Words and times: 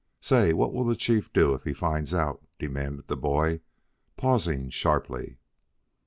Say, 0.19 0.51
what 0.51 0.73
will 0.73 0.83
the 0.85 0.95
chief 0.95 1.31
do 1.31 1.53
if 1.53 1.63
he 1.63 1.73
finds 1.75 2.11
it 2.11 2.17
out?" 2.17 2.43
demanded 2.57 3.05
the 3.07 3.15
boy, 3.15 3.59
pausing 4.17 4.71
sharply. 4.71 5.37